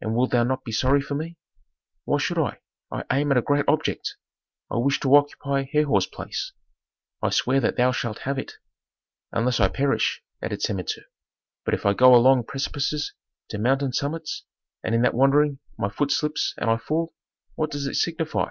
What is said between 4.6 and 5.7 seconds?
I wish to occupy